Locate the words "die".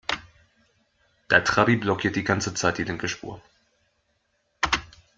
2.15-2.23, 2.79-2.83